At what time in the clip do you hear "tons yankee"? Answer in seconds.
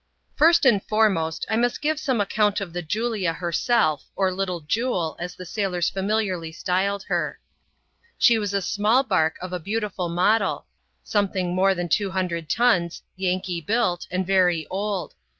12.49-13.61